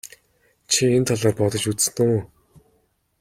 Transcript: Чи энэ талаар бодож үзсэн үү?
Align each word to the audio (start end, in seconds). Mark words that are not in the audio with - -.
Чи 0.71 0.81
энэ 0.95 1.07
талаар 1.09 1.35
бодож 1.39 1.63
үзсэн 1.71 1.97
үү? 2.05 2.19